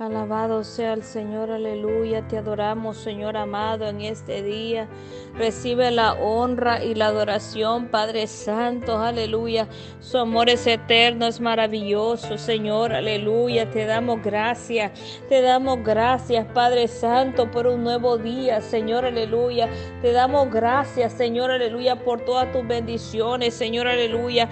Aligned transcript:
Alabado 0.00 0.64
sea 0.64 0.94
el 0.94 1.02
Señor, 1.02 1.50
aleluya. 1.50 2.26
Te 2.26 2.38
adoramos, 2.38 2.96
Señor 2.96 3.36
amado, 3.36 3.86
en 3.86 4.00
este 4.00 4.42
día. 4.42 4.88
Recibe 5.34 5.90
la 5.90 6.14
honra 6.14 6.82
y 6.82 6.94
la 6.94 7.08
adoración, 7.08 7.88
Padre 7.88 8.26
Santo, 8.26 8.96
aleluya. 8.96 9.68
Su 10.00 10.16
amor 10.16 10.48
es 10.48 10.66
eterno, 10.66 11.26
es 11.26 11.38
maravilloso, 11.38 12.38
Señor, 12.38 12.94
aleluya. 12.94 13.70
Te 13.70 13.84
damos 13.84 14.22
gracias, 14.22 14.92
te 15.28 15.42
damos 15.42 15.84
gracias, 15.84 16.46
Padre 16.54 16.88
Santo, 16.88 17.50
por 17.50 17.66
un 17.66 17.84
nuevo 17.84 18.16
día, 18.16 18.62
Señor, 18.62 19.04
aleluya. 19.04 19.68
Te 20.00 20.12
damos 20.12 20.50
gracias, 20.50 21.12
Señor, 21.12 21.50
aleluya, 21.50 22.02
por 22.02 22.22
todas 22.22 22.50
tus 22.52 22.66
bendiciones, 22.66 23.52
Señor, 23.52 23.86
aleluya. 23.86 24.48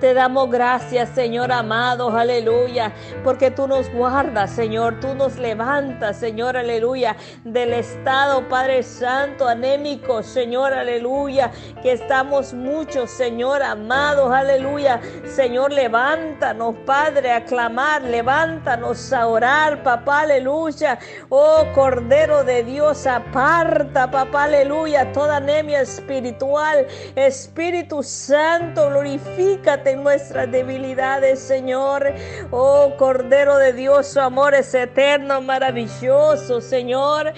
Te 0.00 0.14
damos 0.14 0.50
gracias, 0.50 1.10
Señor 1.10 1.52
amado, 1.52 2.10
aleluya, 2.10 2.92
porque 3.22 3.52
tú 3.52 3.68
nos 3.68 3.88
guardas, 3.92 4.50
Señor, 4.50 4.98
tú 4.98 5.14
nos 5.14 5.38
levantas, 5.38 6.16
Señor, 6.16 6.56
aleluya, 6.56 7.16
del 7.44 7.72
estado, 7.72 8.48
Padre 8.48 8.82
Santo, 8.82 9.46
anémico, 9.46 10.24
Señor, 10.24 10.72
aleluya, 10.72 11.52
que 11.82 11.92
estamos 11.92 12.52
muchos, 12.52 13.10
Señor 13.10 13.62
amado, 13.62 14.32
aleluya. 14.32 15.00
Señor, 15.24 15.72
levántanos, 15.72 16.74
Padre, 16.84 17.30
a 17.30 17.44
clamar, 17.44 18.02
levántanos 18.02 19.12
a 19.12 19.28
orar, 19.28 19.84
papá, 19.84 20.22
aleluya. 20.22 20.98
Oh, 21.28 21.64
Cordero 21.74 22.42
de 22.42 22.64
Dios, 22.64 23.06
aparta, 23.06 24.10
papá, 24.10 24.44
aleluya, 24.44 25.12
toda 25.12 25.36
anemia 25.36 25.82
espiritual, 25.82 26.86
Espíritu 27.14 28.02
Santo, 28.02 28.88
glorifícate 28.88 29.91
nuestras 29.96 30.50
debilidades, 30.50 31.40
Señor. 31.40 32.12
Oh 32.50 32.94
Cordero 32.96 33.56
de 33.58 33.72
Dios, 33.72 34.06
su 34.08 34.20
amor 34.20 34.54
es 34.54 34.74
eterno, 34.74 35.40
maravilloso, 35.40 36.60
Señor. 36.60 37.32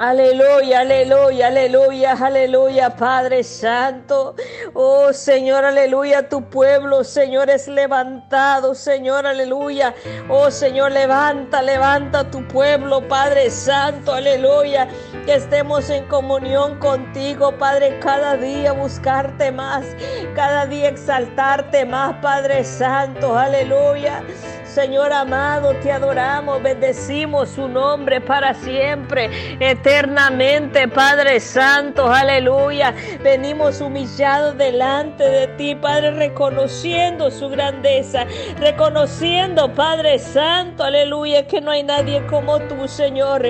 Aleluya, 0.00 0.80
aleluya, 0.80 1.48
aleluya, 1.48 2.12
aleluya, 2.12 2.96
Padre 2.96 3.44
Santo. 3.44 4.34
Oh 4.72 5.12
Señor, 5.12 5.62
aleluya, 5.66 6.26
tu 6.26 6.48
pueblo, 6.48 7.04
Señor, 7.04 7.50
es 7.50 7.68
levantado, 7.68 8.74
Señor, 8.74 9.26
aleluya. 9.26 9.94
Oh 10.30 10.50
Señor, 10.50 10.92
levanta, 10.92 11.60
levanta 11.60 12.30
tu 12.30 12.48
pueblo, 12.48 13.06
Padre 13.08 13.50
Santo, 13.50 14.14
aleluya. 14.14 14.88
Que 15.30 15.36
estemos 15.36 15.88
en 15.90 16.06
comunión 16.06 16.80
contigo, 16.80 17.56
Padre, 17.56 18.00
cada 18.00 18.36
día 18.36 18.72
buscarte 18.72 19.52
más, 19.52 19.86
cada 20.34 20.66
día 20.66 20.88
exaltarte 20.88 21.86
más, 21.86 22.16
Padre 22.16 22.64
Santo, 22.64 23.38
aleluya. 23.38 24.24
Señor 24.70 25.12
amado, 25.12 25.74
te 25.82 25.90
adoramos, 25.90 26.62
bendecimos 26.62 27.48
su 27.48 27.66
nombre 27.66 28.20
para 28.20 28.54
siempre, 28.54 29.28
eternamente, 29.58 30.86
Padre 30.86 31.40
Santo, 31.40 32.08
aleluya. 32.08 32.94
Venimos 33.20 33.80
humillados 33.80 34.56
delante 34.56 35.24
de 35.24 35.48
ti, 35.56 35.74
Padre, 35.74 36.12
reconociendo 36.12 37.32
su 37.32 37.48
grandeza, 37.48 38.26
reconociendo, 38.60 39.74
Padre 39.74 40.20
Santo, 40.20 40.84
aleluya, 40.84 41.48
que 41.48 41.60
no 41.60 41.72
hay 41.72 41.82
nadie 41.82 42.24
como 42.26 42.60
tú, 42.60 42.86
Señor. 42.86 43.42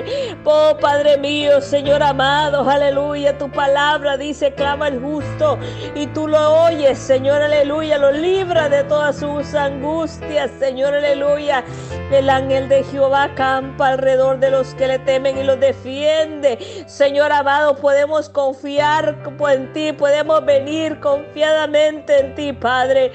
Oh, 0.43 0.75
Padre 0.81 1.19
mío, 1.19 1.61
Señor 1.61 2.01
amado, 2.01 2.67
aleluya, 2.67 3.37
tu 3.37 3.47
palabra 3.51 4.17
dice, 4.17 4.55
clama 4.55 4.87
el 4.87 4.99
justo 4.99 5.59
y 5.93 6.07
tú 6.07 6.27
lo 6.27 6.63
oyes, 6.63 6.97
Señor, 6.97 7.43
aleluya, 7.43 7.99
lo 7.99 8.11
libra 8.11 8.69
de 8.69 8.83
todas 8.85 9.19
sus 9.19 9.53
angustias, 9.53 10.49
Señor, 10.59 10.95
aleluya 10.95 11.10
aleluya. 11.11 11.63
El 12.11 12.29
ángel 12.29 12.67
de 12.69 12.83
Jehová 12.83 13.33
campa 13.35 13.89
alrededor 13.89 14.39
de 14.39 14.51
los 14.51 14.73
que 14.75 14.87
le 14.87 14.99
temen 14.99 15.37
y 15.37 15.43
los 15.43 15.59
defiende. 15.59 16.57
Señor 16.87 17.31
amado, 17.31 17.75
podemos 17.75 18.29
confiar 18.29 19.17
en 19.49 19.73
ti, 19.73 19.91
podemos 19.93 20.45
venir 20.45 20.99
confiadamente 20.99 22.19
en 22.19 22.35
ti, 22.35 22.53
Padre. 22.53 23.11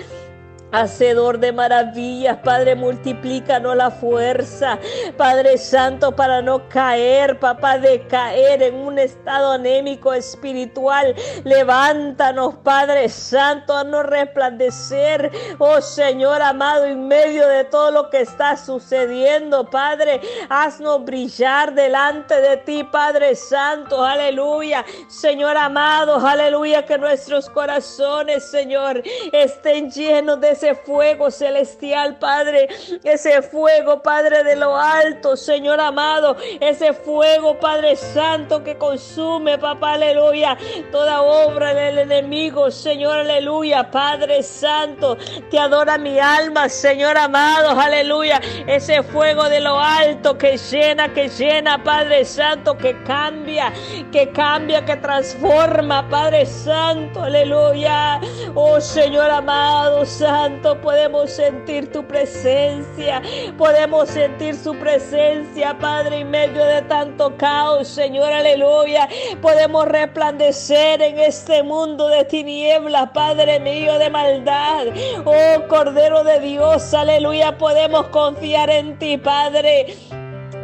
Hacedor 0.72 1.38
de 1.38 1.52
maravillas, 1.52 2.38
Padre, 2.44 2.74
multiplícanos 2.74 3.76
la 3.76 3.90
fuerza, 3.90 4.78
Padre 5.16 5.58
Santo, 5.58 6.14
para 6.14 6.42
no 6.42 6.68
caer, 6.68 7.38
papá, 7.38 7.78
de 7.78 8.06
caer 8.08 8.62
en 8.62 8.74
un 8.74 8.98
estado 8.98 9.52
anémico 9.52 10.12
espiritual. 10.12 11.14
Levántanos, 11.44 12.56
Padre 12.56 13.08
Santo, 13.08 13.76
a 13.76 13.84
no 13.84 14.02
resplandecer, 14.02 15.30
oh 15.58 15.80
Señor 15.80 16.42
amado, 16.42 16.84
en 16.84 17.06
medio 17.06 17.46
de 17.48 17.64
todo 17.64 17.90
lo 17.90 18.10
que 18.10 18.20
está 18.20 18.56
sucediendo, 18.56 19.70
Padre. 19.70 20.20
Haznos 20.48 21.04
brillar 21.04 21.74
delante 21.74 22.40
de 22.40 22.56
ti, 22.58 22.84
Padre 22.84 23.34
Santo, 23.34 24.04
aleluya. 24.04 24.84
Señor 25.08 25.56
amado, 25.56 26.16
aleluya, 26.16 26.84
que 26.84 26.98
nuestros 26.98 27.48
corazones, 27.48 28.50
Señor, 28.50 29.02
estén 29.32 29.90
llenos 29.90 30.40
de 30.40 30.50
ese 30.50 30.65
fuego 30.74 31.30
celestial, 31.30 32.18
Padre, 32.18 32.68
ese 33.04 33.42
fuego, 33.42 34.02
Padre, 34.02 34.44
de 34.44 34.56
lo 34.56 34.76
alto, 34.76 35.36
Señor 35.36 35.80
amado, 35.80 36.36
ese 36.60 36.92
fuego, 36.92 37.58
Padre 37.58 37.96
Santo, 37.96 38.62
que 38.62 38.76
consume, 38.76 39.58
papá, 39.58 39.94
aleluya, 39.94 40.56
toda 40.90 41.22
obra 41.22 41.74
del 41.74 41.98
enemigo, 41.98 42.70
Señor, 42.70 43.18
aleluya, 43.18 43.90
Padre 43.90 44.42
Santo, 44.42 45.16
te 45.50 45.58
adora 45.58 45.98
mi 45.98 46.18
alma, 46.18 46.68
Señor 46.68 47.16
amado, 47.16 47.78
aleluya, 47.78 48.40
ese 48.66 49.02
fuego 49.02 49.48
de 49.48 49.60
lo 49.60 49.78
alto 49.78 50.36
que 50.38 50.56
llena, 50.56 51.12
que 51.12 51.28
llena, 51.28 51.82
Padre 51.82 52.24
Santo, 52.24 52.76
que 52.76 53.00
cambia, 53.04 53.72
que 54.12 54.30
cambia, 54.30 54.84
que 54.84 54.96
transforma, 54.96 56.08
Padre 56.08 56.46
Santo, 56.46 57.22
aleluya, 57.22 58.20
oh 58.54 58.80
Señor 58.80 59.30
amado, 59.30 60.04
Santo, 60.04 60.45
podemos 60.82 61.30
sentir 61.30 61.90
tu 61.92 62.06
presencia, 62.06 63.22
podemos 63.58 64.08
sentir 64.08 64.54
su 64.54 64.74
presencia, 64.74 65.76
Padre, 65.78 66.20
en 66.20 66.30
medio 66.30 66.64
de 66.64 66.82
tanto 66.82 67.36
caos, 67.36 67.88
Señor, 67.88 68.32
aleluya. 68.32 69.08
Podemos 69.42 69.86
resplandecer 69.86 71.02
en 71.02 71.18
este 71.18 71.62
mundo 71.62 72.08
de 72.08 72.24
tinieblas, 72.24 73.10
Padre 73.10 73.60
mío, 73.60 73.98
de 73.98 74.10
maldad. 74.10 74.86
Oh, 75.24 75.66
Cordero 75.68 76.24
de 76.24 76.40
Dios, 76.40 76.94
aleluya, 76.94 77.58
podemos 77.58 78.08
confiar 78.08 78.70
en 78.70 78.98
ti, 78.98 79.18
Padre. 79.18 79.96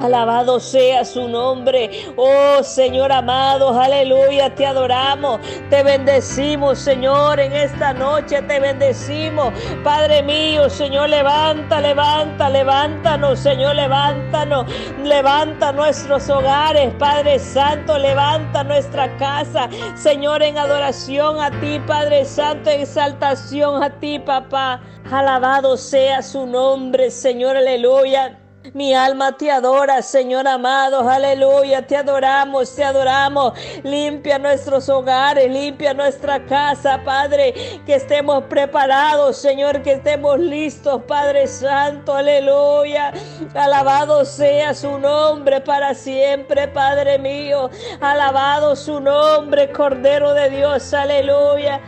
Alabado 0.03 0.59
sea 0.59 1.05
su 1.05 1.29
nombre. 1.29 1.89
Oh 2.17 2.61
Señor 2.65 3.13
amado, 3.13 3.79
aleluya, 3.81 4.53
te 4.53 4.67
adoramos, 4.67 5.41
te 5.71 5.85
bendecimos, 5.85 6.81
Señor, 6.81 7.39
en 7.39 7.53
esta 7.53 7.93
noche 7.93 8.43
te 8.43 8.59
bendecimos. 8.59 9.53
Padre 9.85 10.25
mío, 10.25 10.69
Señor, 10.69 11.09
levanta, 11.09 11.81
levanta, 11.81 12.49
levántanos, 12.49 13.39
Señor, 13.39 13.77
levántanos. 13.77 14.67
Levanta 15.05 15.71
nuestros 15.71 16.29
hogares, 16.29 16.93
Padre 16.99 17.39
Santo, 17.39 17.97
levanta 17.97 18.65
nuestra 18.65 19.17
casa, 19.19 19.69
Señor, 19.95 20.43
en 20.43 20.59
adoración 20.59 21.41
a 21.41 21.53
ti, 21.61 21.81
Padre 21.87 22.25
Santo, 22.25 22.71
en 22.71 22.81
exaltación 22.81 23.85
a 23.85 23.91
ti, 24.01 24.19
papá. 24.19 24.81
Alabado 25.13 25.77
sea 25.77 26.23
su 26.23 26.45
nombre, 26.45 27.11
Señor, 27.13 27.57
aleluya. 27.57 28.42
Mi 28.75 28.95
alma 28.95 29.37
te 29.37 29.51
adora, 29.51 30.03
Señor 30.03 30.47
amado, 30.47 31.09
aleluya, 31.09 31.85
te 31.85 31.97
adoramos, 31.97 32.75
te 32.75 32.85
adoramos. 32.85 33.53
Limpia 33.83 34.39
nuestros 34.39 34.89
hogares, 34.89 35.51
limpia 35.51 35.93
nuestra 35.93 36.47
casa, 36.47 37.03
Padre, 37.05 37.53
que 37.85 37.97
estemos 37.97 38.45
preparados, 38.45 39.37
Señor, 39.37 39.83
que 39.83 39.95
estemos 39.95 40.39
listos, 40.39 41.03
Padre 41.09 41.49
Santo, 41.49 42.15
aleluya. 42.15 43.13
Alabado 43.55 44.25
sea 44.25 44.75
su 44.75 44.97
nombre 44.97 45.61
para 45.61 45.93
siempre, 45.93 46.69
Padre 46.69 47.19
mío. 47.19 47.69
Alabado 48.01 48.77
su 48.77 49.01
nombre, 49.01 49.73
Cordero 49.73 50.35
de 50.35 50.51
Dios, 50.51 50.95
aleluya. 50.95 51.81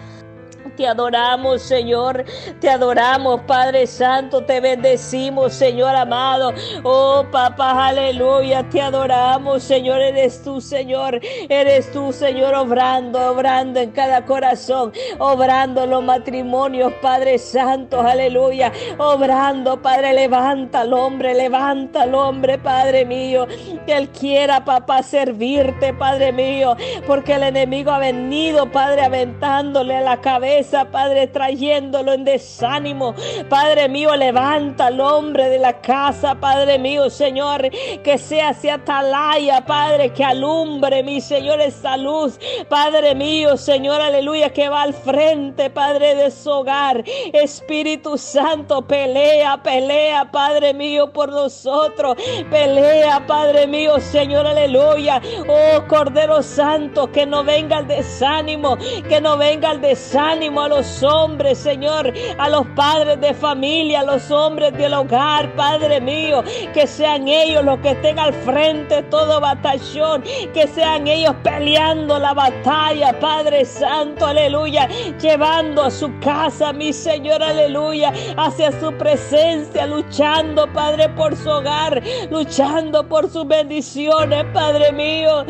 Te 0.76 0.88
adoramos, 0.88 1.62
Señor. 1.62 2.24
Te 2.60 2.68
adoramos, 2.68 3.42
Padre 3.42 3.86
Santo. 3.86 4.44
Te 4.44 4.60
bendecimos, 4.60 5.52
Señor 5.52 5.94
amado. 5.94 6.52
Oh, 6.82 7.24
papá, 7.30 7.88
aleluya. 7.88 8.68
Te 8.68 8.80
adoramos, 8.82 9.62
Señor. 9.62 10.00
Eres 10.00 10.42
tú, 10.42 10.60
Señor. 10.60 11.20
Eres 11.48 11.92
tú, 11.92 12.12
Señor, 12.12 12.54
obrando, 12.54 13.20
obrando 13.30 13.78
en 13.78 13.92
cada 13.92 14.24
corazón. 14.24 14.92
Obrando 15.18 15.86
los 15.86 16.02
matrimonios, 16.02 16.92
Padre 17.00 17.38
Santo. 17.38 18.00
Aleluya. 18.00 18.72
Obrando, 18.98 19.80
Padre. 19.80 20.12
Levanta 20.12 20.80
al 20.80 20.92
hombre. 20.92 21.34
Levanta 21.34 22.02
al 22.02 22.16
hombre, 22.16 22.58
Padre 22.58 23.04
mío. 23.04 23.46
Que 23.86 23.96
Él 23.96 24.08
quiera, 24.08 24.64
papá, 24.64 25.04
servirte, 25.04 25.94
Padre 25.94 26.32
mío. 26.32 26.76
Porque 27.06 27.34
el 27.34 27.44
enemigo 27.44 27.92
ha 27.92 27.98
venido, 27.98 28.72
Padre, 28.72 29.02
aventándole 29.02 29.96
a 29.96 30.00
la 30.00 30.20
cabeza 30.20 30.63
Padre, 30.70 31.26
trayéndolo 31.26 32.12
en 32.12 32.24
desánimo. 32.24 33.14
Padre 33.48 33.88
mío, 33.88 34.14
levanta 34.16 34.86
al 34.86 35.00
hombre 35.00 35.48
de 35.48 35.58
la 35.58 35.80
casa, 35.80 36.34
Padre 36.34 36.78
mío, 36.78 37.10
Señor, 37.10 37.70
que 38.02 38.18
sea 38.18 38.50
hacia 38.50 38.74
atalaya, 38.74 39.64
Padre, 39.64 40.12
que 40.12 40.24
alumbre, 40.24 41.02
mi 41.02 41.20
Señor, 41.20 41.60
esa 41.60 41.96
luz. 41.96 42.38
Padre 42.68 43.14
mío, 43.14 43.56
Señor, 43.56 44.00
aleluya, 44.00 44.50
que 44.50 44.68
va 44.68 44.82
al 44.82 44.94
frente, 44.94 45.70
Padre, 45.70 46.14
de 46.14 46.30
su 46.30 46.50
hogar. 46.50 47.04
Espíritu 47.32 48.16
Santo, 48.18 48.82
pelea, 48.82 49.62
pelea, 49.62 50.30
Padre 50.30 50.74
mío, 50.74 51.12
por 51.12 51.30
nosotros. 51.30 52.16
Pelea, 52.50 53.26
Padre 53.26 53.66
mío, 53.66 54.00
Señor, 54.00 54.46
aleluya. 54.46 55.20
Oh, 55.48 55.86
Cordero 55.86 56.42
Santo, 56.42 57.10
que 57.10 57.26
no 57.26 57.44
venga 57.44 57.78
el 57.78 57.86
desánimo, 57.86 58.76
que 59.08 59.20
no 59.20 59.36
venga 59.36 59.72
el 59.72 59.80
desánimo 59.80 60.53
a 60.62 60.68
los 60.68 61.02
hombres, 61.02 61.58
Señor, 61.58 62.12
a 62.38 62.48
los 62.48 62.66
padres 62.68 63.20
de 63.20 63.34
familia, 63.34 64.00
a 64.00 64.04
los 64.04 64.30
hombres 64.30 64.72
del 64.74 64.94
hogar, 64.94 65.54
Padre 65.54 66.00
mío, 66.00 66.42
que 66.72 66.86
sean 66.86 67.28
ellos 67.28 67.64
los 67.64 67.78
que 67.80 67.90
estén 67.90 68.18
al 68.18 68.32
frente 68.32 68.96
de 68.96 69.02
todo 69.04 69.40
batallón, 69.40 70.22
que 70.52 70.66
sean 70.66 71.06
ellos 71.06 71.34
peleando 71.42 72.18
la 72.18 72.34
batalla, 72.34 73.18
Padre 73.18 73.64
Santo, 73.64 74.26
aleluya, 74.26 74.88
llevando 75.20 75.82
a 75.82 75.90
su 75.90 76.10
casa, 76.20 76.72
mi 76.72 76.92
Señor, 76.92 77.42
aleluya, 77.42 78.12
hacia 78.36 78.72
su 78.80 78.92
presencia, 78.92 79.86
luchando, 79.86 80.72
Padre, 80.72 81.08
por 81.10 81.36
su 81.36 81.48
hogar, 81.50 82.02
luchando 82.30 83.08
por 83.08 83.30
sus 83.30 83.46
bendiciones, 83.46 84.44
Padre 84.52 84.92
mío. 84.92 85.44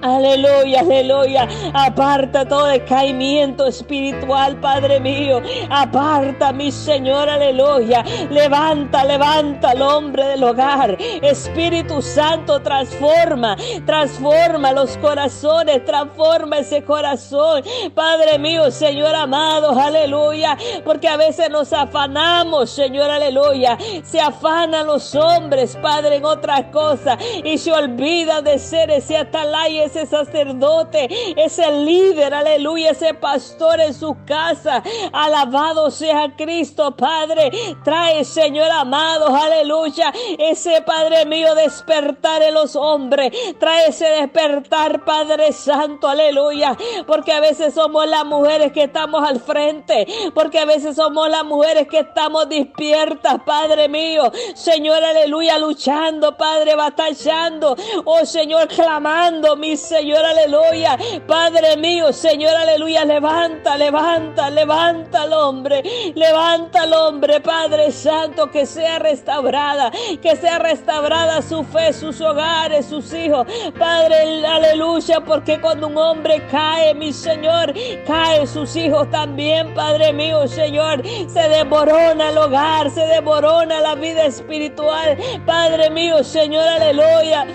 Aleluya, 0.00 0.80
aleluya. 0.80 1.48
Aparta 1.74 2.46
todo 2.46 2.66
decaimiento 2.66 3.66
espiritual, 3.66 4.56
Padre 4.60 5.00
mío. 5.00 5.42
Aparta, 5.70 6.52
mi 6.52 6.70
Señor, 6.70 7.28
aleluya. 7.28 8.04
Levanta, 8.30 9.04
levanta 9.04 9.70
al 9.70 9.82
hombre 9.82 10.24
del 10.24 10.44
hogar. 10.44 10.96
Espíritu 11.00 12.00
Santo, 12.00 12.60
transforma, 12.60 13.56
transforma 13.86 14.72
los 14.72 14.96
corazones, 14.98 15.84
transforma 15.84 16.58
ese 16.58 16.84
corazón. 16.84 17.64
Padre 17.92 18.38
mío, 18.38 18.70
Señor 18.70 19.16
amado, 19.16 19.76
aleluya. 19.76 20.56
Porque 20.84 21.08
a 21.08 21.16
veces 21.16 21.50
nos 21.50 21.72
afanamos, 21.72 22.70
Señor, 22.70 23.10
aleluya. 23.10 23.76
Se 24.04 24.20
afanan 24.20 24.86
los 24.86 25.16
hombres, 25.16 25.76
Padre, 25.82 26.16
en 26.16 26.24
otras 26.24 26.66
cosas 26.66 27.18
y 27.42 27.58
se 27.58 27.72
olvida 27.72 28.42
de 28.42 28.60
ser 28.60 28.92
ese 28.92 29.16
atalaya 29.16 29.87
ese 29.88 30.06
sacerdote, 30.06 31.08
ese 31.36 31.70
líder, 31.72 32.32
aleluya, 32.34 32.90
ese 32.90 33.14
pastor 33.14 33.80
en 33.80 33.94
su 33.94 34.16
casa. 34.24 34.82
Alabado 35.12 35.90
sea 35.90 36.34
Cristo, 36.36 36.94
Padre. 36.96 37.50
Trae, 37.84 38.24
Señor 38.24 38.70
amado, 38.70 39.34
aleluya, 39.34 40.12
ese 40.38 40.82
Padre 40.82 41.24
mío 41.26 41.54
despertar 41.54 42.42
en 42.42 42.54
los 42.54 42.76
hombres. 42.76 43.32
Trae 43.58 43.88
ese 43.88 44.06
despertar, 44.06 45.04
Padre 45.04 45.52
Santo, 45.52 46.06
aleluya. 46.06 46.76
Porque 47.06 47.32
a 47.32 47.40
veces 47.40 47.74
somos 47.74 48.06
las 48.06 48.24
mujeres 48.24 48.72
que 48.72 48.84
estamos 48.84 49.26
al 49.26 49.40
frente. 49.40 50.06
Porque 50.34 50.58
a 50.58 50.64
veces 50.64 50.96
somos 50.96 51.28
las 51.28 51.44
mujeres 51.44 51.88
que 51.88 52.00
estamos 52.00 52.48
despiertas, 52.48 53.40
Padre 53.46 53.88
mío. 53.88 54.30
Señor, 54.54 55.02
aleluya, 55.02 55.58
luchando, 55.58 56.36
Padre, 56.36 56.74
batallando. 56.74 57.76
Oh 58.04 58.24
Señor, 58.26 58.68
clamando, 58.68 59.56
mi 59.56 59.77
Señor, 59.78 60.24
aleluya. 60.24 60.98
Padre 61.26 61.76
mío, 61.76 62.12
Señor, 62.12 62.54
aleluya. 62.54 63.04
Levanta, 63.04 63.76
levanta, 63.76 64.50
levanta 64.50 65.22
al 65.22 65.32
hombre. 65.32 65.82
Levanta 66.14 66.82
al 66.82 66.92
hombre, 66.92 67.40
Padre 67.40 67.90
Santo, 67.92 68.50
que 68.50 68.66
sea 68.66 68.98
restaurada. 68.98 69.90
Que 70.20 70.36
sea 70.36 70.58
restaurada 70.58 71.40
su 71.42 71.64
fe, 71.64 71.92
sus 71.92 72.20
hogares, 72.20 72.86
sus 72.86 73.12
hijos. 73.12 73.46
Padre, 73.78 74.44
aleluya, 74.46 75.20
porque 75.20 75.60
cuando 75.60 75.86
un 75.86 75.96
hombre 75.96 76.46
cae, 76.50 76.94
mi 76.94 77.12
Señor, 77.12 77.72
cae 78.06 78.46
sus 78.46 78.74
hijos 78.76 79.10
también, 79.10 79.72
Padre 79.74 80.12
mío, 80.12 80.46
Señor. 80.48 81.02
Se 81.28 81.48
devorona 81.48 82.30
el 82.30 82.38
hogar, 82.38 82.90
se 82.90 83.06
devorona 83.06 83.80
la 83.80 83.94
vida 83.94 84.24
espiritual. 84.26 85.16
Padre 85.46 85.90
mío, 85.90 86.24
Señor, 86.24 86.66
aleluya. 86.66 87.46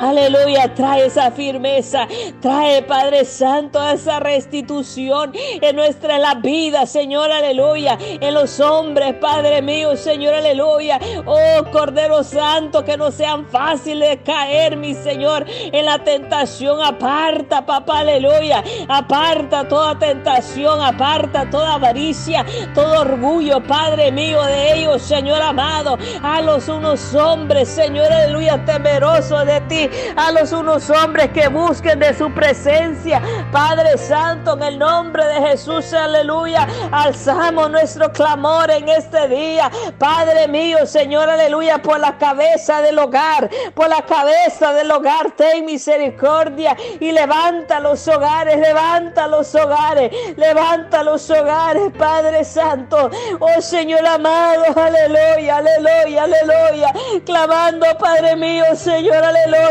Aleluya, 0.00 0.72
trae 0.74 1.04
esa 1.04 1.30
firmeza, 1.30 2.08
trae 2.40 2.82
Padre 2.82 3.26
Santo 3.26 3.86
esa 3.86 4.18
restitución 4.18 5.32
en 5.34 5.76
nuestra 5.76 6.16
la 6.16 6.36
vida, 6.36 6.86
Señor, 6.86 7.30
aleluya, 7.30 7.98
en 8.00 8.32
los 8.32 8.60
hombres, 8.60 9.12
Padre 9.20 9.60
mío, 9.60 9.94
Señor, 9.98 10.32
aleluya. 10.32 10.98
Oh 11.26 11.64
Cordero 11.70 12.24
Santo, 12.24 12.82
que 12.82 12.96
no 12.96 13.10
sean 13.10 13.44
fáciles 13.46 14.08
de 14.08 14.22
caer, 14.22 14.78
mi 14.78 14.94
Señor, 14.94 15.44
en 15.48 15.84
la 15.84 15.98
tentación. 15.98 16.82
Aparta, 16.82 17.66
papá, 17.66 18.00
aleluya. 18.00 18.64
Aparta 18.88 19.68
toda 19.68 19.98
tentación, 19.98 20.80
aparta 20.80 21.50
toda 21.50 21.74
avaricia, 21.74 22.46
todo 22.74 23.00
orgullo, 23.02 23.62
Padre 23.62 24.10
mío, 24.10 24.42
de 24.44 24.78
ellos, 24.78 25.02
Señor 25.02 25.42
amado. 25.42 25.98
A 26.22 26.40
los 26.40 26.68
unos 26.68 27.14
hombres, 27.14 27.68
Señor, 27.68 28.10
aleluya, 28.10 28.64
temerosos 28.64 29.44
de 29.44 29.60
ti 29.62 29.89
a 30.16 30.32
los 30.32 30.52
unos 30.52 30.88
hombres 30.90 31.30
que 31.30 31.48
busquen 31.48 31.98
de 31.98 32.14
su 32.14 32.32
presencia. 32.32 33.20
Padre 33.52 33.96
Santo, 33.98 34.54
en 34.56 34.62
el 34.62 34.78
nombre 34.78 35.24
de 35.24 35.48
Jesús, 35.48 35.92
aleluya, 35.92 36.66
alzamos 36.92 37.70
nuestro 37.70 38.12
clamor 38.12 38.70
en 38.70 38.88
este 38.88 39.28
día. 39.28 39.70
Padre 39.98 40.48
mío, 40.48 40.86
Señor, 40.86 41.28
aleluya, 41.28 41.78
por 41.78 41.98
la 42.00 42.16
cabeza 42.18 42.80
del 42.82 42.98
hogar, 42.98 43.50
por 43.74 43.88
la 43.88 44.02
cabeza 44.02 44.72
del 44.72 44.90
hogar, 44.90 45.32
ten 45.36 45.64
misericordia 45.64 46.76
y 46.98 47.12
levanta 47.12 47.80
los 47.80 48.06
hogares, 48.08 48.58
levanta 48.58 49.26
los 49.26 49.54
hogares, 49.54 50.10
levanta 50.36 51.02
los 51.02 51.30
hogares, 51.30 51.92
Padre 51.98 52.44
Santo. 52.44 53.10
Oh 53.38 53.60
Señor 53.60 54.06
amado, 54.06 54.64
aleluya, 54.76 55.58
aleluya, 55.58 56.24
aleluya, 56.24 56.92
clamando, 57.24 57.86
Padre 57.98 58.36
mío, 58.36 58.64
Señor, 58.74 59.24
aleluya 59.24 59.69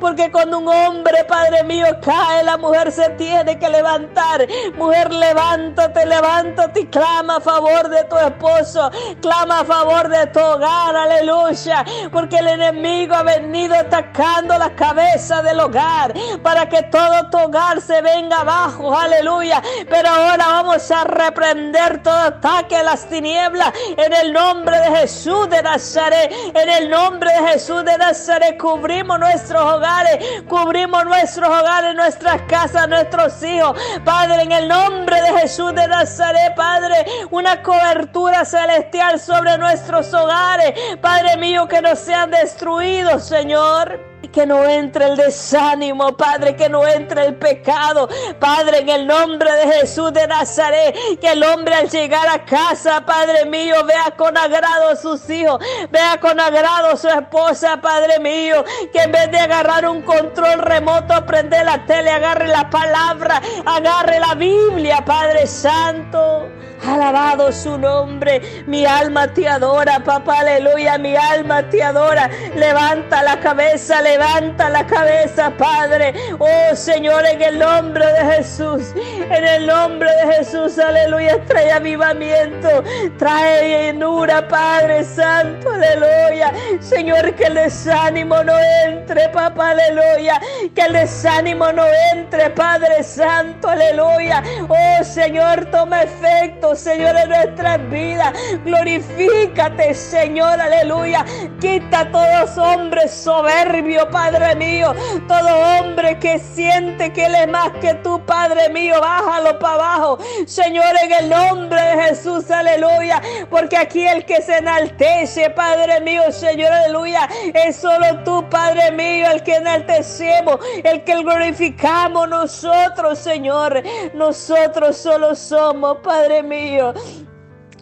porque 0.00 0.30
cuando 0.30 0.58
un 0.58 0.68
hombre, 0.68 1.24
Padre 1.24 1.64
mío, 1.64 1.86
cae, 2.02 2.42
la 2.44 2.56
mujer 2.56 2.92
se 2.92 3.08
tiene 3.10 3.58
que 3.58 3.68
levantar. 3.68 4.46
Mujer, 4.76 5.12
levántate, 5.12 6.06
levántate 6.06 6.80
y 6.80 6.86
clama 6.86 7.36
a 7.36 7.40
favor 7.40 7.88
de 7.88 8.04
tu 8.04 8.16
esposo. 8.16 8.90
Clama 9.20 9.60
a 9.60 9.64
favor 9.64 10.08
de 10.08 10.26
tu 10.28 10.40
hogar, 10.40 10.96
aleluya. 10.96 11.84
Porque 12.12 12.38
el 12.38 12.48
enemigo 12.48 13.14
ha 13.14 13.22
venido 13.22 13.74
atacando 13.74 14.56
la 14.58 14.74
cabeza 14.74 15.42
del 15.42 15.60
hogar 15.60 16.14
para 16.42 16.68
que 16.68 16.82
todo 16.84 17.30
tu 17.30 17.38
hogar 17.38 17.80
se 17.80 18.00
venga 18.02 18.40
abajo, 18.40 18.96
aleluya. 18.96 19.62
Pero 19.88 20.08
ahora 20.08 20.46
vamos 20.46 20.90
a 20.90 21.04
reprender 21.04 22.02
todo 22.02 22.18
ataque 22.18 22.76
a 22.76 22.82
las 22.82 23.06
tinieblas 23.08 23.72
en 23.96 24.12
el 24.12 24.32
nombre 24.32 24.78
de 24.78 24.96
Jesús 24.98 25.48
de 25.48 25.62
Nazaret. 25.62 26.32
En 26.54 26.68
el 26.68 26.90
nombre 26.90 27.30
de 27.32 27.48
Jesús 27.48 27.84
de 27.84 27.96
Nazaret 27.98 28.58
cubrimos 28.58 29.18
nuestra 29.18 29.37
hogares, 29.54 30.42
cubrimos 30.48 31.04
nuestros 31.04 31.48
hogares, 31.48 31.94
nuestras 31.94 32.42
casas, 32.42 32.88
nuestros 32.88 33.42
hijos. 33.42 33.78
Padre, 34.04 34.42
en 34.42 34.52
el 34.52 34.68
nombre 34.68 35.20
de 35.20 35.40
Jesús 35.40 35.74
de 35.74 35.86
Nazaret, 35.86 36.54
Padre, 36.54 37.04
una 37.30 37.62
cobertura 37.62 38.44
celestial 38.44 39.18
sobre 39.18 39.56
nuestros 39.58 40.12
hogares. 40.12 40.74
Padre 41.00 41.36
mío, 41.36 41.66
que 41.68 41.80
no 41.80 41.94
sean 41.96 42.30
destruidos, 42.30 43.24
Señor. 43.24 44.17
Que 44.32 44.44
no 44.46 44.64
entre 44.66 45.06
el 45.06 45.16
desánimo, 45.16 46.16
Padre, 46.16 46.54
que 46.54 46.68
no 46.68 46.86
entre 46.86 47.26
el 47.26 47.36
pecado. 47.36 48.08
Padre, 48.38 48.80
en 48.80 48.88
el 48.88 49.06
nombre 49.06 49.50
de 49.50 49.72
Jesús 49.72 50.12
de 50.12 50.26
Nazaret, 50.26 50.94
que 51.20 51.32
el 51.32 51.42
hombre 51.42 51.74
al 51.74 51.88
llegar 51.88 52.28
a 52.28 52.44
casa, 52.44 53.04
Padre 53.04 53.46
mío, 53.46 53.74
vea 53.84 54.14
con 54.16 54.36
agrado 54.36 54.90
a 54.90 54.96
sus 54.96 55.28
hijos, 55.30 55.58
vea 55.90 56.20
con 56.20 56.38
agrado 56.38 56.90
a 56.90 56.96
su 56.96 57.08
esposa, 57.08 57.80
Padre 57.80 58.20
mío, 58.20 58.64
que 58.92 59.02
en 59.02 59.12
vez 59.12 59.30
de 59.30 59.38
agarrar 59.38 59.88
un 59.88 60.02
control 60.02 60.60
remoto, 60.60 61.24
prende 61.26 61.64
la 61.64 61.84
tele, 61.86 62.10
agarre 62.10 62.48
la 62.48 62.68
palabra, 62.68 63.40
agarre 63.64 64.20
la 64.20 64.34
Biblia, 64.34 65.02
Padre 65.04 65.46
Santo. 65.46 66.57
Alabado 66.86 67.52
su 67.52 67.76
nombre. 67.78 68.40
Mi 68.66 68.86
alma 68.86 69.28
te 69.28 69.48
adora, 69.48 70.00
papá, 70.00 70.40
aleluya. 70.40 70.98
Mi 70.98 71.16
alma 71.16 71.62
te 71.68 71.82
adora. 71.82 72.30
Levanta 72.54 73.22
la 73.22 73.40
cabeza, 73.40 74.00
levanta 74.00 74.68
la 74.68 74.86
cabeza, 74.86 75.52
Padre. 75.56 76.14
Oh 76.38 76.74
Señor, 76.74 77.26
en 77.26 77.42
el 77.42 77.58
nombre 77.58 78.04
de 78.06 78.36
Jesús, 78.36 78.92
en 79.30 79.44
el 79.44 79.66
nombre 79.66 80.10
de 80.10 80.34
Jesús, 80.34 80.78
aleluya, 80.78 81.44
trae 81.46 81.72
avivamiento, 81.72 82.82
trae 83.18 83.86
llenura, 83.86 84.46
Padre 84.48 85.04
Santo, 85.04 85.70
aleluya. 85.70 86.52
Señor, 86.80 87.34
que 87.34 87.44
el 87.44 87.54
desánimo 87.54 88.42
no 88.44 88.54
entre, 88.86 89.28
papá, 89.30 89.70
aleluya. 89.70 90.40
Que 90.74 90.82
el 90.82 90.92
desánimo 90.92 91.72
no 91.72 91.84
entre, 92.14 92.50
Padre 92.50 93.02
Santo, 93.02 93.68
aleluya. 93.68 94.42
Oh 94.68 95.04
Señor, 95.04 95.66
toma 95.66 96.02
efecto, 96.02 96.67
Señor, 96.74 97.16
en 97.16 97.28
nuestras 97.28 97.90
vidas. 97.90 98.32
Glorifícate, 98.64 99.94
Señor, 99.94 100.60
aleluya. 100.60 101.24
Quita 101.60 102.10
todos 102.10 102.56
hombres 102.58 103.12
soberbios, 103.12 104.06
Padre 104.06 104.54
mío. 104.56 104.94
Todo 105.26 105.48
hombre 105.48 106.18
que 106.18 106.38
siente 106.38 107.12
que 107.12 107.26
Él 107.26 107.34
es 107.34 107.48
más 107.48 107.72
que 107.80 107.94
tú, 107.94 108.20
Padre 108.26 108.68
mío. 108.70 109.00
Bájalo 109.00 109.58
para 109.58 109.74
abajo. 109.74 110.18
Señor, 110.46 110.94
en 111.02 111.12
el 111.12 111.28
nombre 111.30 111.80
de 111.80 112.02
Jesús, 112.04 112.50
aleluya. 112.50 113.22
Porque 113.50 113.76
aquí 113.76 114.06
el 114.06 114.24
que 114.24 114.42
se 114.42 114.58
enaltece, 114.58 115.50
Padre 115.50 116.00
mío, 116.00 116.30
Señor, 116.30 116.72
aleluya. 116.72 117.28
Es 117.54 117.76
solo 117.76 118.22
tú, 118.24 118.44
Padre 118.50 118.92
mío, 118.92 119.30
el 119.30 119.42
que 119.42 119.56
enaltecemos, 119.56 120.58
el 120.84 121.04
que 121.04 121.16
glorificamos 121.22 122.28
nosotros, 122.28 123.18
Señor. 123.18 123.82
Nosotros 124.14 124.96
solo 124.96 125.34
somos, 125.34 125.98
Padre 125.98 126.42
mío. 126.42 126.57
frio. 126.58 127.27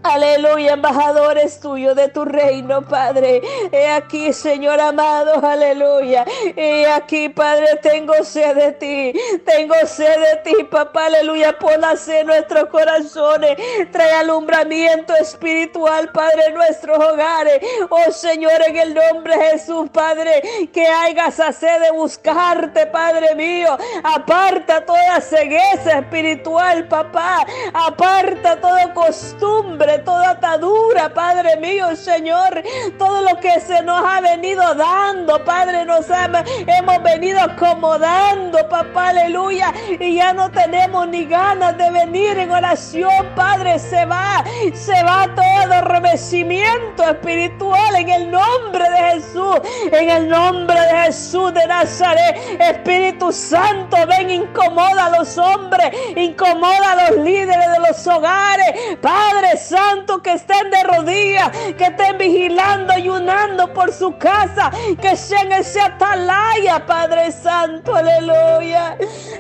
Aleluya, 0.09 0.75
embajadores 0.75 1.59
tuyos 1.59 1.97
de 1.97 2.09
tu 2.09 2.25
reino, 2.25 2.81
Padre. 2.83 3.43
He 3.73 3.89
aquí, 3.89 4.33
Señor 4.33 4.81
amado, 4.81 5.45
aleluya. 5.45 6.25
He 6.57 6.87
aquí, 6.87 7.29
Padre, 7.29 7.77
tengo 7.83 8.15
sed 8.23 8.55
de 8.55 8.73
ti. 8.73 9.21
Tengo 9.45 9.75
sed 9.85 10.15
de 10.17 10.37
ti, 10.45 10.65
papá, 10.65 11.07
aleluya. 11.07 11.59
Pon 11.59 11.83
en 12.09 12.27
nuestros 12.27 12.67
corazones. 12.67 13.57
Trae 13.91 14.13
alumbramiento 14.13 15.13
espiritual, 15.17 16.11
Padre, 16.13 16.47
en 16.49 16.55
nuestros 16.55 16.99
hogares. 16.99 17.61
Oh 17.91 18.13
Señor, 18.13 18.63
en 18.69 18.77
el 18.77 18.95
nombre 18.95 19.37
de 19.37 19.51
Jesús, 19.51 19.91
Padre, 19.93 20.41
que 20.73 20.87
hagas 20.87 21.35
sed 21.35 21.81
de 21.81 21.91
buscarte, 21.91 22.87
Padre 22.87 23.35
mío. 23.35 23.77
Aparta 24.05 24.85
toda 24.87 25.21
cegueza 25.21 25.99
espiritual, 25.99 26.87
papá. 26.87 27.45
Aparta 27.75 28.61
toda 28.61 28.95
costumbre 28.95 29.96
toda 29.99 30.31
atadura, 30.31 31.13
Padre 31.13 31.57
mío, 31.57 31.95
Señor, 31.97 32.63
todo 32.99 33.23
lo 33.23 33.39
que 33.41 33.61
se 33.61 33.83
nos 33.83 34.03
ha 34.05 34.21
venido 34.21 34.75
dando, 34.75 35.45
Padre, 35.45 35.85
nos 35.85 36.07
hemos 36.09 37.03
venido 37.03 37.41
acomodando, 37.41 38.59
papá, 38.69 39.09
aleluya, 39.09 39.73
y 39.99 40.17
ya 40.17 40.33
no 40.33 40.51
tenemos 40.51 41.09
ni 41.09 41.25
ganas 41.25 41.77
de 41.79 41.91
venir 41.91 42.39
en 42.39 42.51
oración, 42.51 43.27
Padre, 43.35 43.79
se 43.79 44.05
va, 44.07 44.45
se 44.75 45.03
va 45.05 45.29
todo 45.35 45.81
revestimiento 45.83 47.03
espiritual 47.05 47.97
en 47.97 48.09
el 48.09 48.31
nombre 48.31 48.89
de 48.91 48.97
Jesús, 49.13 49.46
en 49.93 50.11
el 50.11 50.29
nombre 50.29 50.79
de 50.81 50.97
Jesús 51.05 51.53
de 51.55 51.67
Nazaret, 51.67 52.37
Espíritu 52.59 53.33
Santo, 53.33 53.97
ven, 54.07 54.31
incomoda 54.31 55.07
a 55.07 55.19
los 55.19 55.37
hombres, 55.39 55.91
incomoda 56.17 56.93
a 56.93 57.11
los 57.11 57.25
líderes 57.25 57.73
de 57.73 57.79
los 57.89 58.07
hogares, 58.07 58.97
Padre 59.01 59.57
Santo, 59.57 60.23
que 60.23 60.33
estén 60.33 60.71
de 60.71 60.83
rodillas, 60.85 61.51
que 61.77 61.85
estén 61.85 62.19
vigilando, 62.19 62.93
ayunando 62.93 63.73
por 63.73 63.93
su 63.93 64.17
casa, 64.19 64.71
que 65.01 65.17
sean 65.17 65.53
ese 65.53 65.81
atalaya, 65.81 66.85
Padre 66.87 67.33
Santo, 67.33 67.95
aleluya. 67.95 68.97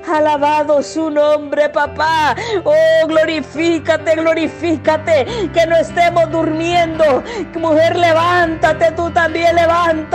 Alabado 0.09 0.83
su 0.83 1.11
nombre, 1.11 1.69
papá. 1.69 2.35
Oh, 2.65 3.07
glorifícate, 3.07 4.15
glorifícate, 4.15 5.27
que 5.53 5.67
no 5.67 5.77
estemos 5.77 6.31
durmiendo. 6.31 7.23
Mujer, 7.59 7.97
levántate, 7.97 8.93
tú 8.93 9.11
también 9.11 9.55
levántate. 9.57 10.06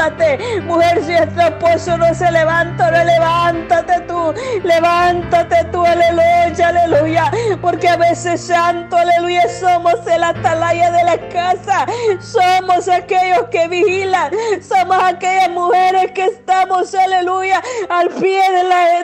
Mujer, 0.63 1.03
si 1.03 1.35
tu 1.35 1.41
esposo 1.41 1.97
no 1.97 2.13
se 2.13 2.31
levanta, 2.31 2.89
no 2.89 3.03
levántate 3.03 3.99
tú, 4.01 4.33
levántate 4.63 5.65
tú, 5.65 5.85
aleluya, 5.85 6.67
aleluya. 6.69 7.31
Porque 7.61 7.89
a 7.89 7.97
veces, 7.97 8.41
santo, 8.41 8.95
aleluya, 8.95 9.43
somos 9.59 9.95
el 10.07 10.21
la 10.21 10.29
atalaya 10.29 10.91
de 10.91 11.03
la 11.03 11.17
casa. 11.29 11.85
Somos 12.19 12.87
aquellos 12.87 13.47
que 13.51 13.67
vigilan. 13.67 14.31
Somos 14.61 14.97
aquellas 15.03 15.49
mujeres 15.49 16.11
que 16.13 16.25
estamos, 16.25 16.93
aleluya, 16.93 17.61
al 17.89 18.09
pie 18.09 18.41
de 18.51 18.63
la, 18.63 19.03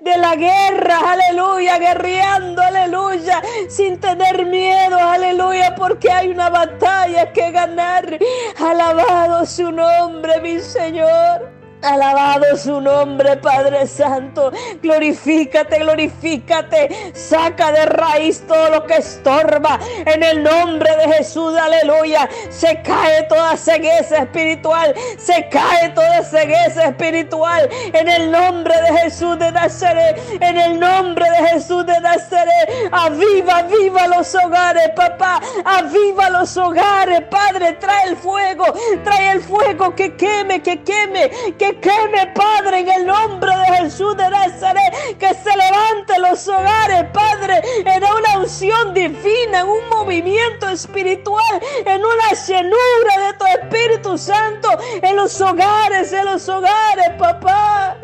de 0.00 0.18
la, 0.18 0.36
guerra, 0.36 0.98
aleluya, 1.12 1.78
guerreando, 1.78 2.62
aleluya, 2.62 3.42
sin 3.68 3.98
tener 4.00 4.46
miedo, 4.46 4.96
aleluya, 4.96 5.74
porque 5.74 6.10
hay 6.10 6.28
una 6.28 6.50
batalla 6.50 7.32
que 7.32 7.50
ganar. 7.50 8.18
Alabado 8.58 9.44
su 9.46 9.70
nombre, 9.72 10.11
mi 10.42 10.60
Señor. 10.60 11.61
Alabado 11.82 12.56
su 12.56 12.80
nombre, 12.80 13.36
Padre 13.38 13.88
Santo. 13.88 14.52
Glorifícate, 14.80 15.80
glorifícate. 15.80 17.12
Saca 17.12 17.72
de 17.72 17.86
raíz 17.86 18.46
todo 18.46 18.70
lo 18.70 18.86
que 18.86 18.98
estorba. 18.98 19.80
En 20.06 20.22
el 20.22 20.44
nombre 20.44 20.88
de 20.96 21.12
Jesús, 21.14 21.56
aleluya. 21.56 22.28
Se 22.50 22.80
cae 22.82 23.24
toda 23.24 23.56
cegueza 23.56 24.18
espiritual. 24.18 24.94
Se 25.18 25.48
cae 25.48 25.88
toda 25.90 26.22
cegueza 26.22 26.84
espiritual. 26.84 27.68
En 27.92 28.08
el 28.08 28.30
nombre 28.30 28.74
de 28.80 28.98
Jesús 29.00 29.36
de 29.40 29.50
Nazaret. 29.50 30.20
En 30.40 30.56
el 30.56 30.78
nombre 30.78 31.28
de 31.30 31.48
Jesús 31.48 31.84
de 31.84 32.00
Nazaret. 32.00 32.68
Aviva, 32.92 33.58
aviva 33.58 34.06
los 34.06 34.32
hogares, 34.36 34.88
papá. 34.94 35.40
Aviva 35.64 36.30
los 36.30 36.56
hogares, 36.56 37.22
Padre. 37.28 37.72
Trae 37.72 38.10
el 38.10 38.16
fuego. 38.16 38.66
Trae 39.02 39.32
el 39.32 39.42
fuego 39.42 39.94
que 39.96 40.14
queme, 40.14 40.62
que 40.62 40.80
queme, 40.82 41.28
que 41.58 41.71
queme, 41.80 42.26
Padre, 42.34 42.80
en 42.80 42.88
el 42.88 43.06
nombre 43.06 43.50
de 43.56 43.76
Jesús 43.78 44.16
de 44.16 44.28
Nazaret, 44.28 45.16
que 45.18 45.28
se 45.34 45.56
levante 45.56 46.18
los 46.18 46.46
hogares, 46.48 47.04
Padre, 47.12 47.62
en 47.84 48.02
una 48.04 48.38
unción 48.38 48.94
divina, 48.94 49.60
en 49.60 49.68
un 49.68 49.88
movimiento 49.88 50.68
espiritual, 50.68 51.60
en 51.84 52.04
una 52.04 52.30
llenura 52.46 53.26
de 53.26 53.32
tu 53.38 53.44
Espíritu 53.46 54.18
Santo, 54.18 54.68
en 55.02 55.16
los 55.16 55.40
hogares, 55.40 56.12
en 56.12 56.24
los 56.24 56.48
hogares, 56.48 57.10
papá. 57.18 57.96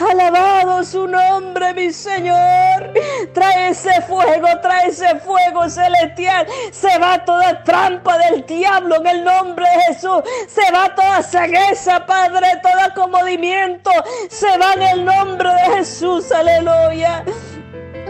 Alabado 0.00 0.82
su 0.82 1.06
nombre, 1.06 1.74
mi 1.74 1.92
Señor. 1.92 2.92
Trae 3.34 3.68
ese 3.68 4.00
fuego, 4.02 4.48
trae 4.62 4.88
ese 4.88 5.18
fuego 5.20 5.68
celestial. 5.68 6.46
Se 6.72 6.98
va 6.98 7.22
toda 7.24 7.62
trampa 7.64 8.16
del 8.18 8.46
diablo 8.46 8.96
en 8.96 9.06
el 9.06 9.24
nombre 9.24 9.66
de 9.66 9.92
Jesús. 9.92 10.22
Se 10.48 10.72
va 10.72 10.94
toda 10.94 11.22
cegueza, 11.22 12.06
Padre, 12.06 12.46
toda 12.62 12.94
comodimiento. 12.94 13.90
Se 14.30 14.56
va 14.56 14.72
en 14.72 14.82
el 14.82 15.04
nombre 15.04 15.50
de 15.50 15.76
Jesús. 15.76 16.32
Aleluya. 16.32 17.24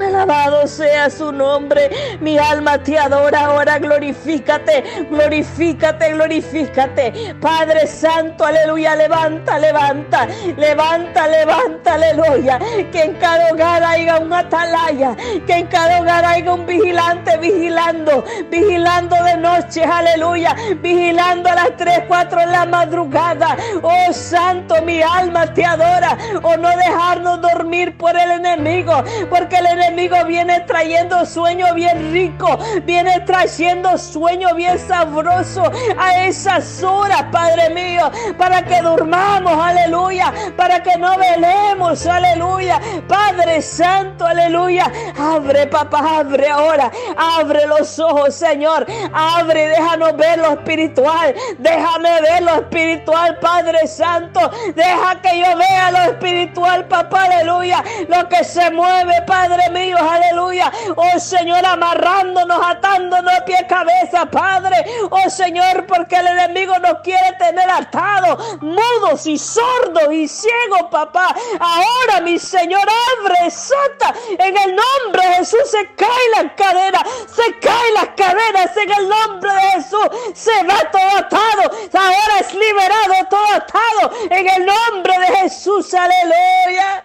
Alabado 0.03 0.67
sea 0.67 1.11
su 1.11 1.31
nombre. 1.33 1.91
Mi 2.21 2.39
alma 2.39 2.83
te 2.83 2.99
adora 2.99 3.47
ahora. 3.47 3.79
Glorifícate, 3.79 5.07
glorifícate, 5.11 6.13
glorifícate. 6.13 7.35
Padre 7.41 7.87
Santo, 7.87 8.45
aleluya. 8.45 8.97
Levanta, 8.97 9.59
levanta, 9.59 10.27
levanta, 10.57 11.27
levanta, 11.29 11.95
aleluya. 11.95 12.59
Que 12.91 13.03
en 13.03 13.15
cada 13.15 13.53
hogar 13.53 13.83
haya 13.83 14.19
un 14.19 14.33
atalaya. 14.33 15.15
Que 15.47 15.55
en 15.55 15.67
cada 15.67 16.01
hogar 16.01 16.25
haya 16.25 16.53
un 16.53 16.67
vigilante 16.67 17.37
vigilando, 17.39 18.25
vigilando 18.51 19.17
de 19.25 19.37
noche, 19.37 19.85
aleluya. 19.85 20.57
Vigilando 20.81 21.51
a 21.51 21.55
las 21.55 21.77
3, 21.77 22.05
4 22.09 22.41
en 22.41 22.53
la 22.53 22.67
madrugada. 22.67 23.57
Oh 23.83 24.13
Santo, 24.13 24.83
mi 24.83 25.03
alma 25.03 25.53
te 25.53 25.65
adora. 25.65 26.17
O 26.43 26.57
no 26.57 26.69
dejarnos 26.69 27.41
dormir 27.41 27.97
por 27.97 28.17
el 28.17 28.31
enemigo. 28.31 29.05
Porque 29.29 29.57
el 29.57 29.67
enemigo 29.67 29.90
enemigo 29.91 30.25
viene 30.25 30.61
trayendo 30.61 31.27
sueño 31.27 31.75
bien 31.75 32.13
rico, 32.13 32.59
viene 32.85 33.21
trayendo 33.21 33.99
sueño 33.99 34.55
bien 34.55 34.79
sabroso 34.79 35.65
a 35.99 36.27
esas 36.27 36.83
horas, 36.83 37.25
Padre 37.33 37.71
mío, 37.71 38.11
para 38.39 38.63
que 38.63 38.81
durmamos, 38.81 39.53
aleluya, 39.53 40.33
para 40.57 40.81
que 40.83 40.97
no 40.97 41.17
velemos, 41.19 42.07
aleluya. 42.07 42.81
Padre 43.09 43.61
Santo, 43.61 44.25
aleluya. 44.25 44.91
Abre, 45.19 45.67
papá, 45.67 46.21
abre 46.21 46.49
ahora, 46.49 46.91
abre 47.17 47.67
los 47.67 47.99
ojos, 47.99 48.35
Señor, 48.35 48.87
abre, 49.13 49.69
déjanos 49.69 50.17
ver 50.17 50.39
lo 50.39 50.53
espiritual, 50.53 51.35
déjame 51.59 52.21
ver 52.23 52.43
lo 52.43 52.55
espiritual, 52.61 53.39
Padre 53.41 53.87
Santo, 53.89 54.51
deja 54.75 55.21
que 55.21 55.41
yo 55.41 55.57
vea 55.57 55.91
lo 55.91 56.13
espiritual, 56.13 56.85
papá, 56.87 57.25
aleluya, 57.25 57.83
lo 58.09 58.29
que 58.29 58.45
se 58.45 58.71
mueve, 58.71 59.23
Padre 59.27 59.69
mío 59.71 59.80
míos, 59.81 60.01
aleluya. 60.01 60.71
Oh 60.97 61.19
Señor, 61.19 61.65
amarrándonos, 61.65 62.61
atándonos 62.63 63.33
a 63.35 63.45
pie 63.45 63.67
cabeza, 63.69 64.27
Padre. 64.27 64.85
Oh 65.11 65.31
Señor, 65.31 65.87
porque 65.87 66.17
el 66.17 66.27
enemigo 66.27 66.79
nos 66.79 67.01
quiere 67.01 67.33
tener 67.39 67.69
atados, 67.71 68.61
mudos 68.61 69.27
y 69.27 69.39
sordos 69.39 70.13
y 70.13 70.29
ciegos, 70.29 70.83
papá. 70.91 71.35
Ahora, 71.59 72.21
mi 72.23 72.39
Señor, 72.39 72.87
abre, 73.19 73.51
sota. 73.51 74.15
En 74.39 74.57
el 74.57 74.77
nombre 74.77 75.27
de 75.29 75.35
Jesús 75.37 75.71
se 75.71 75.87
cae 75.95 76.27
la 76.37 76.55
cadena, 76.55 77.01
se 77.35 77.59
cae 77.59 77.93
las 77.95 78.09
cadenas 78.17 78.77
en 78.77 78.91
el 78.91 79.09
nombre 79.09 79.53
de 79.53 79.61
Jesús. 79.73 80.07
Se 80.35 80.63
va 80.65 80.79
todo 80.91 81.17
atado. 81.17 81.63
Ahora 81.95 82.39
es 82.41 82.55
liberado 82.55 83.15
todo 83.29 83.53
atado 83.55 84.13
en 84.31 84.49
el 84.49 84.67
nombre 84.67 85.19
de 85.19 85.27
Jesús. 85.39 85.95
Aleluya. 85.95 87.05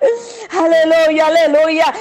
Aleluya, 0.51 1.27
aleluya. 1.27 1.94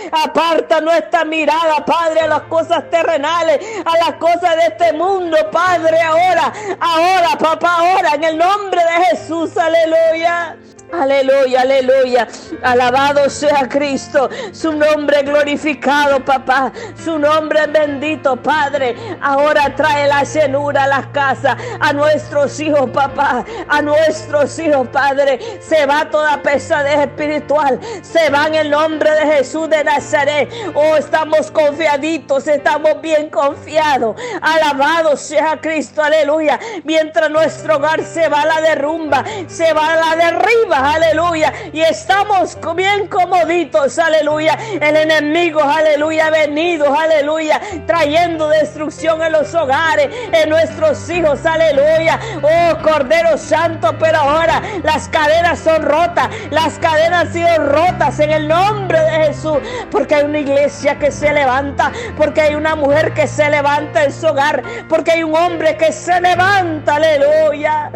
Aparta 0.64 0.80
nuestra 0.80 1.24
mirada, 1.26 1.84
Padre, 1.84 2.20
a 2.20 2.26
las 2.26 2.42
cosas 2.42 2.88
terrenales, 2.88 3.60
a 3.84 3.98
las 3.98 4.14
cosas 4.16 4.56
de 4.56 4.62
este 4.68 4.92
mundo, 4.94 5.36
Padre, 5.52 6.00
ahora, 6.00 6.52
ahora, 6.80 7.36
papá, 7.38 7.76
ahora, 7.80 8.14
en 8.14 8.24
el 8.24 8.38
nombre 8.38 8.80
de 8.82 9.04
Jesús. 9.06 9.54
Aleluya. 9.58 10.56
Aleluya, 11.00 11.62
aleluya. 11.62 12.28
Alabado 12.62 13.28
sea 13.28 13.68
Cristo. 13.68 14.30
Su 14.52 14.72
nombre 14.72 15.22
glorificado, 15.22 16.24
papá. 16.24 16.72
Su 17.02 17.18
nombre 17.18 17.66
bendito, 17.66 18.36
Padre. 18.36 18.94
Ahora 19.20 19.74
trae 19.74 20.06
la 20.06 20.22
llenura 20.22 20.84
a 20.84 20.88
las 20.88 21.06
casas. 21.08 21.56
A 21.80 21.92
nuestros 21.92 22.58
hijos, 22.60 22.90
papá. 22.90 23.44
A 23.68 23.82
nuestros 23.82 24.58
hijos, 24.58 24.86
Padre. 24.88 25.40
Se 25.60 25.84
va 25.86 26.08
toda 26.10 26.40
pesadez 26.42 27.00
espiritual. 27.00 27.80
Se 28.02 28.30
va 28.30 28.46
en 28.46 28.54
el 28.54 28.70
nombre 28.70 29.10
de 29.10 29.26
Jesús 29.36 29.68
de 29.68 29.82
Nazaret. 29.82 30.50
Oh, 30.74 30.96
estamos 30.96 31.50
confiaditos. 31.50 32.46
Estamos 32.46 33.00
bien 33.00 33.30
confiados. 33.30 34.16
Alabado 34.40 35.16
sea 35.16 35.60
Cristo. 35.60 36.02
Aleluya. 36.02 36.60
Mientras 36.84 37.30
nuestro 37.30 37.76
hogar 37.76 38.02
se 38.04 38.28
va 38.28 38.42
a 38.42 38.46
la 38.46 38.60
derrumba. 38.60 39.24
Se 39.48 39.72
va 39.72 39.94
a 39.94 39.96
la 39.96 40.24
derriba 40.24 40.83
aleluya. 40.84 41.52
Y 41.72 41.80
estamos 41.80 42.58
bien 42.76 43.08
comoditos, 43.08 43.98
aleluya. 43.98 44.58
El 44.80 44.96
enemigo, 44.96 45.62
aleluya, 45.62 46.30
venido, 46.30 46.94
aleluya, 46.94 47.60
trayendo 47.86 48.48
destrucción 48.48 49.22
en 49.22 49.32
los 49.32 49.54
hogares, 49.54 50.08
en 50.32 50.48
nuestros 50.48 51.08
hijos, 51.10 51.44
aleluya. 51.44 52.18
Oh 52.42 52.78
Cordero 52.82 53.38
Santo, 53.38 53.94
pero 53.98 54.18
ahora 54.18 54.62
las 54.82 55.08
cadenas 55.08 55.58
son 55.58 55.82
rotas, 55.82 56.28
las 56.50 56.78
cadenas 56.78 57.26
han 57.26 57.32
sido 57.32 57.56
rotas 57.58 58.18
en 58.20 58.30
el 58.30 58.48
nombre 58.48 58.98
de 59.00 59.26
Jesús, 59.26 59.58
porque 59.90 60.16
hay 60.16 60.24
una 60.24 60.38
iglesia 60.38 60.98
que 60.98 61.10
se 61.10 61.32
levanta, 61.32 61.92
porque 62.16 62.40
hay 62.40 62.54
una 62.54 62.74
mujer 62.74 63.14
que 63.14 63.26
se 63.26 63.48
levanta 63.48 64.04
en 64.04 64.12
su 64.12 64.26
hogar, 64.26 64.62
porque 64.88 65.12
hay 65.12 65.22
un 65.22 65.34
hombre 65.34 65.76
que 65.76 65.92
se 65.92 66.20
levanta, 66.20 66.96
aleluya. 66.96 67.90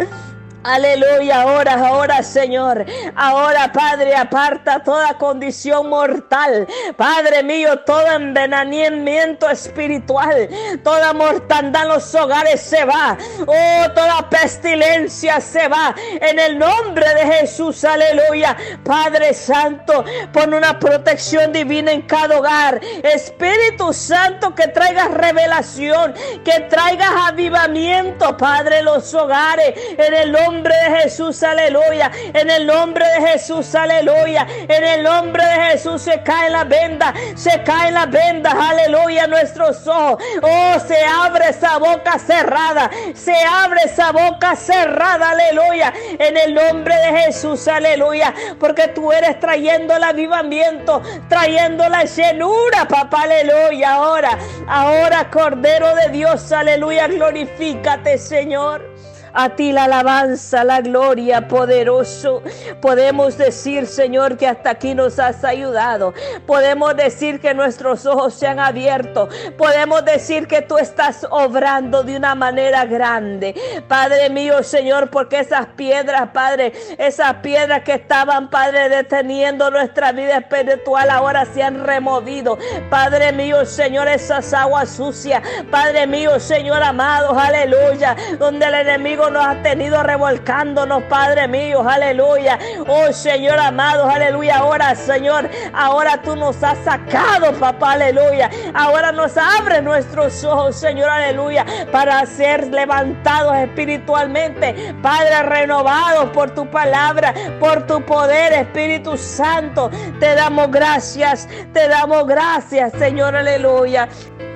Aleluya, 0.68 1.40
ahora, 1.40 1.74
ahora 1.88 2.22
Señor, 2.22 2.84
ahora 3.16 3.72
Padre, 3.72 4.14
aparta 4.14 4.84
toda 4.84 5.16
condición 5.16 5.88
mortal, 5.88 6.66
Padre 6.94 7.42
mío, 7.42 7.78
todo 7.86 8.06
envenenamiento 8.06 9.48
espiritual, 9.48 10.46
toda 10.84 11.14
mortandad 11.14 11.84
en 11.84 11.88
los 11.88 12.14
hogares 12.14 12.60
se 12.60 12.84
va, 12.84 13.16
oh, 13.46 13.92
toda 13.94 14.28
pestilencia 14.28 15.40
se 15.40 15.68
va, 15.68 15.94
en 16.20 16.38
el 16.38 16.58
nombre 16.58 17.14
de 17.14 17.32
Jesús, 17.32 17.82
aleluya, 17.84 18.54
Padre 18.84 19.32
Santo, 19.32 20.04
pon 20.34 20.52
una 20.52 20.78
protección 20.78 21.50
divina 21.50 21.92
en 21.92 22.02
cada 22.02 22.38
hogar, 22.38 22.78
Espíritu 23.02 23.94
Santo, 23.94 24.54
que 24.54 24.68
traigas 24.68 25.12
revelación, 25.12 26.12
que 26.44 26.60
traigas 26.68 27.10
avivamiento, 27.26 28.36
Padre, 28.36 28.80
en 28.80 28.84
los 28.84 29.14
hogares, 29.14 29.72
en 29.96 30.12
el 30.12 30.30
nombre 30.32 30.57
nombre 30.58 30.74
de 30.74 31.02
Jesús, 31.02 31.42
aleluya. 31.44 32.10
En 32.34 32.50
el 32.50 32.66
nombre 32.66 33.06
de 33.06 33.28
Jesús, 33.28 33.76
aleluya. 33.76 34.44
En 34.68 34.82
el 34.82 35.04
nombre 35.04 35.44
de 35.44 35.70
Jesús 35.70 36.02
se 36.02 36.20
cae 36.24 36.50
la 36.50 36.64
venda, 36.64 37.14
se 37.36 37.62
cae 37.62 37.92
la 37.92 38.06
venda, 38.06 38.50
aleluya, 38.50 39.28
nuestros 39.28 39.86
ojos. 39.86 40.20
Oh, 40.42 40.74
se 40.80 41.04
abre 41.04 41.50
esa 41.50 41.78
boca 41.78 42.18
cerrada, 42.18 42.90
se 43.14 43.34
abre 43.44 43.82
esa 43.84 44.10
boca 44.10 44.56
cerrada, 44.56 45.30
aleluya. 45.30 45.92
En 46.18 46.36
el 46.36 46.54
nombre 46.54 46.96
de 46.96 47.20
Jesús, 47.20 47.68
aleluya. 47.68 48.34
Porque 48.58 48.88
tú 48.88 49.12
eres 49.12 49.38
trayendo 49.38 49.94
el 49.94 50.02
avivamiento, 50.02 51.02
trayendo 51.28 51.88
la 51.88 52.02
llenura, 52.02 52.88
papá, 52.88 53.22
aleluya. 53.22 53.94
Ahora, 53.94 54.36
ahora, 54.66 55.30
Cordero 55.30 55.94
de 55.94 56.08
Dios, 56.08 56.50
aleluya, 56.50 57.06
glorifícate, 57.06 58.18
Señor. 58.18 58.98
A 59.32 59.50
ti 59.50 59.72
la 59.72 59.84
alabanza, 59.84 60.64
la 60.64 60.80
gloria, 60.80 61.48
poderoso. 61.48 62.42
Podemos 62.80 63.36
decir, 63.38 63.86
Señor, 63.86 64.36
que 64.36 64.46
hasta 64.46 64.70
aquí 64.70 64.94
nos 64.94 65.18
has 65.18 65.44
ayudado. 65.44 66.14
Podemos 66.46 66.96
decir 66.96 67.40
que 67.40 67.54
nuestros 67.54 68.06
ojos 68.06 68.34
se 68.34 68.46
han 68.46 68.58
abierto. 68.58 69.28
Podemos 69.56 70.04
decir 70.04 70.46
que 70.46 70.62
tú 70.62 70.78
estás 70.78 71.26
obrando 71.30 72.02
de 72.02 72.16
una 72.16 72.34
manera 72.34 72.84
grande. 72.84 73.54
Padre 73.88 74.30
mío, 74.30 74.62
Señor, 74.62 75.10
porque 75.10 75.40
esas 75.40 75.66
piedras, 75.76 76.28
Padre, 76.32 76.72
esas 76.98 77.34
piedras 77.34 77.82
que 77.82 77.94
estaban, 77.94 78.50
Padre, 78.50 78.88
deteniendo 78.88 79.70
nuestra 79.70 80.12
vida 80.12 80.38
espiritual, 80.38 81.10
ahora 81.10 81.44
se 81.44 81.62
han 81.62 81.84
removido. 81.84 82.58
Padre 82.90 83.32
mío, 83.32 83.64
Señor, 83.64 84.08
esas 84.08 84.52
aguas 84.52 84.88
sucias. 84.90 85.42
Padre 85.70 86.06
mío, 86.06 86.38
Señor 86.40 86.82
amado, 86.82 87.38
aleluya. 87.38 88.16
Donde 88.38 88.66
el 88.66 88.74
nos 89.18 89.44
ha 89.44 89.60
tenido 89.62 90.02
revolcándonos, 90.02 91.02
Padre 91.04 91.48
mío, 91.48 91.86
aleluya. 91.86 92.58
Oh 92.86 93.12
Señor 93.12 93.58
amado, 93.58 94.08
aleluya. 94.08 94.58
Ahora, 94.58 94.94
Señor, 94.94 95.50
ahora 95.74 96.22
tú 96.22 96.36
nos 96.36 96.62
has 96.62 96.78
sacado, 96.78 97.52
papá, 97.58 97.92
aleluya. 97.92 98.48
Ahora 98.74 99.12
nos 99.12 99.36
abre 99.36 99.82
nuestros 99.82 100.44
ojos, 100.44 100.76
Señor, 100.76 101.10
aleluya, 101.10 101.66
para 101.90 102.24
ser 102.26 102.68
levantados 102.68 103.56
espiritualmente, 103.56 104.94
Padre, 105.02 105.42
renovados 105.42 106.30
por 106.30 106.50
tu 106.54 106.70
palabra, 106.70 107.34
por 107.58 107.86
tu 107.86 108.00
poder, 108.06 108.52
Espíritu 108.52 109.16
Santo. 109.16 109.90
Te 110.20 110.34
damos 110.34 110.70
gracias, 110.70 111.48
te 111.72 111.88
damos 111.88 112.26
gracias, 112.26 112.92
Señor, 112.92 113.34
aleluya. 113.34 114.08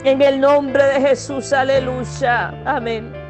En 0.05 0.21
el 0.23 0.41
nombre 0.41 0.85
de 0.85 1.01
Jesús, 1.01 1.53
aleluya. 1.53 2.55
Amén. 2.65 3.22